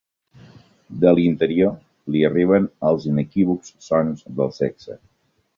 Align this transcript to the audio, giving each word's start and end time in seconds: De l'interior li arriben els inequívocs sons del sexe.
De 1.03 1.11
l'interior 1.19 1.75
li 2.15 2.23
arriben 2.31 2.67
els 2.93 3.07
inequívocs 3.13 3.77
sons 3.91 4.29
del 4.41 4.55
sexe. 4.63 5.03